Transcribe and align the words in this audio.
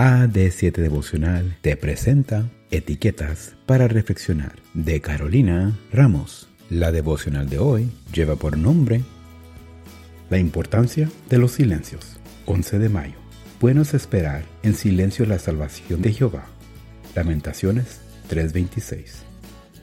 AD7 0.00 0.76
Devocional 0.76 1.58
te 1.60 1.76
presenta 1.76 2.48
Etiquetas 2.70 3.54
para 3.66 3.86
Reflexionar 3.86 4.54
de 4.72 5.02
Carolina 5.02 5.78
Ramos. 5.92 6.48
La 6.70 6.90
devocional 6.90 7.50
de 7.50 7.58
hoy 7.58 7.90
lleva 8.10 8.36
por 8.36 8.56
nombre 8.56 9.02
La 10.30 10.38
importancia 10.38 11.10
de 11.28 11.36
los 11.36 11.52
silencios. 11.52 12.18
11 12.46 12.78
de 12.78 12.88
mayo. 12.88 13.16
Buenos 13.60 13.92
esperar 13.92 14.44
en 14.62 14.72
silencio 14.72 15.26
la 15.26 15.38
salvación 15.38 16.00
de 16.00 16.14
Jehová. 16.14 16.46
Lamentaciones 17.14 18.00
3:26. 18.30 19.24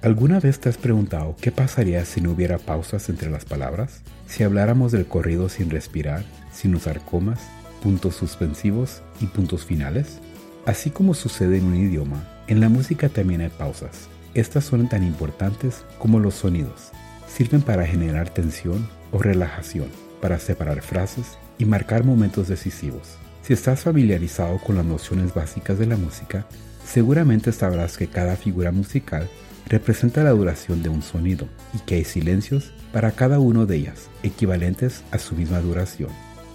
¿Alguna 0.00 0.38
vez 0.38 0.60
te 0.60 0.68
has 0.68 0.76
preguntado 0.76 1.34
qué 1.40 1.50
pasaría 1.50 2.04
si 2.04 2.20
no 2.20 2.30
hubiera 2.30 2.58
pausas 2.58 3.08
entre 3.08 3.30
las 3.30 3.44
palabras? 3.44 4.02
Si 4.28 4.44
habláramos 4.44 4.92
del 4.92 5.06
corrido 5.06 5.48
sin 5.48 5.70
respirar, 5.70 6.22
sin 6.52 6.72
usar 6.76 7.00
comas, 7.04 7.40
puntos 7.84 8.16
suspensivos 8.16 9.02
y 9.20 9.26
puntos 9.26 9.66
finales? 9.66 10.18
Así 10.64 10.88
como 10.88 11.12
sucede 11.12 11.58
en 11.58 11.66
un 11.66 11.76
idioma, 11.76 12.26
en 12.46 12.60
la 12.60 12.70
música 12.70 13.10
también 13.10 13.42
hay 13.42 13.50
pausas. 13.50 14.08
Estas 14.32 14.64
son 14.64 14.88
tan 14.88 15.04
importantes 15.04 15.84
como 15.98 16.18
los 16.18 16.34
sonidos. 16.34 16.92
Sirven 17.28 17.60
para 17.60 17.86
generar 17.86 18.30
tensión 18.30 18.88
o 19.12 19.18
relajación, 19.18 19.88
para 20.22 20.38
separar 20.38 20.80
frases 20.80 21.36
y 21.58 21.66
marcar 21.66 22.04
momentos 22.04 22.48
decisivos. 22.48 23.16
Si 23.42 23.52
estás 23.52 23.80
familiarizado 23.80 24.58
con 24.58 24.76
las 24.76 24.86
nociones 24.86 25.34
básicas 25.34 25.78
de 25.78 25.86
la 25.86 25.98
música, 25.98 26.46
seguramente 26.86 27.52
sabrás 27.52 27.98
que 27.98 28.06
cada 28.06 28.36
figura 28.36 28.72
musical 28.72 29.28
representa 29.66 30.24
la 30.24 30.30
duración 30.30 30.82
de 30.82 30.88
un 30.88 31.02
sonido 31.02 31.46
y 31.74 31.80
que 31.80 31.96
hay 31.96 32.04
silencios 32.04 32.72
para 32.94 33.12
cada 33.12 33.40
uno 33.40 33.66
de 33.66 33.76
ellas, 33.76 34.08
equivalentes 34.22 35.04
a 35.10 35.18
su 35.18 35.34
misma 35.34 35.60
duración. 35.60 36.10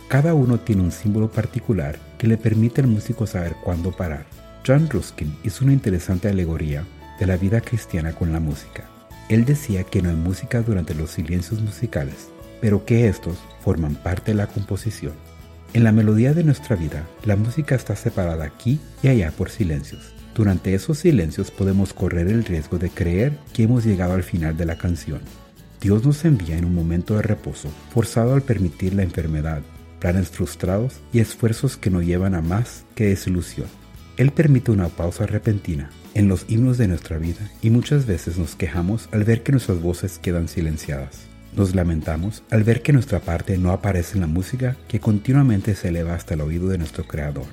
Cada 0.10 0.34
uno 0.34 0.60
tiene 0.60 0.82
un 0.82 0.92
símbolo 0.92 1.30
particular 1.30 2.00
que 2.18 2.26
le 2.26 2.36
permite 2.36 2.82
al 2.82 2.88
músico 2.88 3.28
saber 3.28 3.54
cuándo 3.64 3.92
parar. 3.92 4.26
John 4.66 4.90
Ruskin 4.90 5.38
hizo 5.44 5.64
una 5.64 5.74
interesante 5.74 6.28
alegoría 6.28 6.84
de 7.20 7.28
la 7.28 7.38
vida 7.38 7.62
cristiana 7.62 8.14
con 8.14 8.34
la 8.34 8.40
música. 8.40 8.90
Él 9.30 9.46
decía 9.46 9.84
que 9.84 10.02
no 10.02 10.10
hay 10.10 10.16
música 10.16 10.64
durante 10.64 10.96
los 10.96 11.12
silencios 11.12 11.62
musicales, 11.62 12.30
pero 12.60 12.86
que 12.86 13.08
estos 13.08 13.38
forman 13.62 13.94
parte 13.94 14.32
de 14.32 14.38
la 14.38 14.48
composición. 14.48 15.14
En 15.74 15.84
la 15.84 15.92
melodía 15.92 16.34
de 16.34 16.44
nuestra 16.44 16.76
vida, 16.76 17.06
la 17.24 17.36
música 17.36 17.76
está 17.76 17.96
separada 17.96 18.46
aquí 18.46 18.80
y 19.04 19.10
allá 19.10 19.30
por 19.30 19.52
silencios. 19.52 20.12
Durante 20.34 20.74
esos 20.74 20.98
silencios 20.98 21.52
podemos 21.52 21.94
correr 21.94 22.30
el 22.30 22.46
riesgo 22.46 22.80
de 22.80 22.90
creer 22.90 23.38
que 23.54 23.62
hemos 23.62 23.86
llegado 23.86 24.16
al 24.16 24.24
final 24.24 24.58
de 24.58 24.66
la 24.66 24.76
canción. 24.76 25.22
Dios 25.80 26.04
nos 26.04 26.26
envía 26.26 26.58
en 26.58 26.66
un 26.66 26.74
momento 26.74 27.16
de 27.16 27.22
reposo, 27.22 27.70
forzado 27.94 28.34
al 28.34 28.42
permitir 28.42 28.96
la 28.96 29.04
enfermedad, 29.04 29.62
planes 30.00 30.30
frustrados 30.30 31.00
y 31.14 31.20
esfuerzos 31.20 31.78
que 31.78 31.90
no 31.90 32.02
llevan 32.02 32.36
a 32.36 32.42
más 32.42 32.86
que 32.96 33.08
desilusión. 33.08 33.68
Él 34.18 34.32
permite 34.32 34.72
una 34.72 34.90
pausa 34.90 35.26
repentina 35.26 35.90
en 36.14 36.28
los 36.28 36.46
himnos 36.50 36.78
de 36.78 36.88
nuestra 36.88 37.18
vida 37.18 37.50
y 37.62 37.70
muchas 37.70 38.06
veces 38.06 38.38
nos 38.38 38.56
quejamos 38.56 39.08
al 39.12 39.24
ver 39.24 39.44
que 39.44 39.52
nuestras 39.52 39.82
voces 39.82 40.20
quedan 40.20 40.48
silenciadas. 40.48 41.28
Nos 41.56 41.74
lamentamos 41.76 42.44
al 42.52 42.64
ver 42.64 42.82
que 42.82 42.94
nuestra 42.94 43.20
parte 43.20 43.58
no 43.58 43.72
aparece 43.72 44.16
en 44.16 44.22
la 44.22 44.28
música 44.28 44.76
que 44.88 45.00
continuamente 45.00 45.76
se 45.76 45.90
eleva 45.90 46.16
hasta 46.16 46.34
el 46.34 46.42
oído 46.42 46.68
de 46.70 46.78
nuestro 46.78 47.06
Creador. 47.06 47.46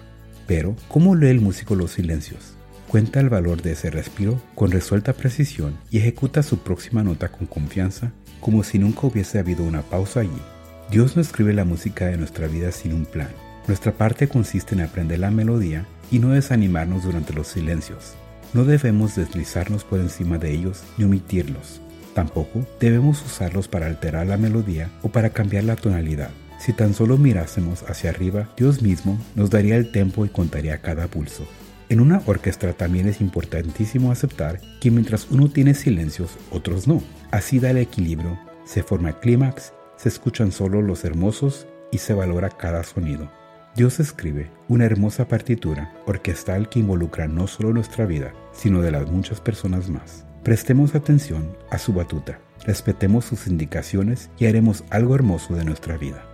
Pero, 0.47 0.77
¿cómo 0.89 1.15
lee 1.15 1.29
el 1.29 1.41
músico 1.41 1.75
los 1.75 1.93
silencios? 1.93 2.55
Cuenta 2.89 3.21
el 3.21 3.29
valor 3.29 3.63
de 3.63 3.73
ese 3.73 3.91
respiro 3.91 4.41
con 4.55 4.71
resuelta 4.71 5.13
precisión 5.13 5.77
y 5.91 5.99
ejecuta 5.99 6.43
su 6.43 6.59
próxima 6.59 7.03
nota 7.03 7.29
con 7.29 7.47
confianza, 7.47 8.13
como 8.41 8.63
si 8.63 8.79
nunca 8.79 9.07
hubiese 9.07 9.39
habido 9.39 9.65
una 9.65 9.83
pausa 9.83 10.21
allí. 10.21 10.43
Dios 10.89 11.17
no 11.17 11.23
escribe 11.23 11.53
la 11.53 11.65
música 11.65 12.07
de 12.07 12.17
nuestra 12.17 12.47
vida 12.47 12.71
sin 12.71 12.93
un 12.93 13.07
plan. 13.07 13.31
Nuestra 13.67 13.91
parte 13.91 14.29
consiste 14.29 14.77
en 14.77 14.83
aprender 14.83 15.19
la 15.19 15.33
melodía 15.33 15.85
y 16.13 16.21
no 16.21 16.29
desanimarnos 16.29 17.03
durante 17.03 17.33
los 17.33 17.49
silencios. 17.49 18.15
No 18.55 18.65
debemos 18.65 19.17
deslizarnos 19.17 19.83
por 19.83 19.99
encima 19.99 20.39
de 20.39 20.53
ellos 20.53 20.85
ni 20.97 21.05
omitirlos. 21.05 21.81
Tampoco 22.15 22.65
debemos 22.79 23.21
usarlos 23.25 23.67
para 23.67 23.87
alterar 23.87 24.29
la 24.29 24.37
melodía 24.37 24.89
o 25.03 25.09
para 25.09 25.31
cambiar 25.31 25.65
la 25.65 25.75
tonalidad. 25.75 26.31
Si 26.61 26.73
tan 26.73 26.95
solo 26.95 27.19
mirásemos 27.19 27.83
hacia 27.83 28.11
arriba, 28.11 28.49
Dios 28.57 28.81
mismo 28.81 29.19
nos 29.35 29.51
daría 29.51 29.77
el 29.77 29.91
tempo 29.91 30.25
y 30.25 30.29
contaría 30.29 30.81
cada 30.83 31.09
pulso. 31.09 31.49
En 31.89 32.01
una 32.01 32.23
orquesta 32.25 32.73
también 32.75 33.09
es 33.09 33.21
importantísimo 33.21 34.13
aceptar 34.13 34.61
que 34.81 34.93
mientras 34.93 35.27
uno 35.31 35.51
tiene 35.51 35.75
silencios, 35.75 36.39
otros 36.53 36.87
no. 36.87 37.03
Así 37.33 37.59
da 37.59 37.71
el 37.71 37.79
equilibrio, 37.79 38.39
se 38.65 38.85
forma 38.85 39.11
el 39.11 39.17
clímax 39.17 39.73
se 39.97 40.09
escuchan 40.09 40.53
solo 40.53 40.83
los 40.83 41.05
hermosos 41.05 41.67
y 41.91 41.99
se 41.99 42.15
valora 42.15 42.51
cada 42.51 42.83
sonido. 42.85 43.31
Dios 43.75 44.01
escribe 44.01 44.51
una 44.69 44.87
hermosa 44.87 45.29
partitura 45.29 45.93
orquestal 46.07 46.69
que 46.69 46.79
involucra 46.79 47.29
no 47.29 47.47
solo 47.47 47.73
nuestra 47.73 48.07
vida, 48.07 48.33
sino 48.53 48.81
de 48.81 48.91
las 48.91 49.11
muchas 49.11 49.41
personas 49.41 49.91
más. 49.91 50.25
Prestemos 50.43 50.95
atención 50.95 51.57
a 51.71 51.79
su 51.79 51.93
batuta, 51.93 52.39
respetemos 52.65 53.25
sus 53.25 53.47
indicaciones 53.47 54.31
y 54.39 54.47
haremos 54.47 54.85
algo 54.91 55.15
hermoso 55.15 55.55
de 55.55 55.65
nuestra 55.65 55.99
vida. 55.99 56.25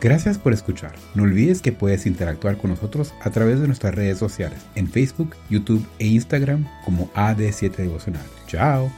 Gracias 0.00 0.38
por 0.38 0.54
escuchar. 0.54 0.92
No 1.14 1.24
olvides 1.24 1.60
que 1.60 1.72
puedes 1.72 2.06
interactuar 2.06 2.56
con 2.56 2.70
nosotros 2.70 3.12
a 3.20 3.28
través 3.28 3.60
de 3.60 3.66
nuestras 3.66 3.94
redes 3.94 4.16
sociales 4.16 4.60
en 4.74 4.88
Facebook, 4.88 5.36
YouTube 5.50 5.86
e 5.98 6.06
Instagram 6.06 6.66
como 6.86 7.12
AD7 7.12 7.76
Devocional. 7.76 8.24
Chao. 8.46 8.90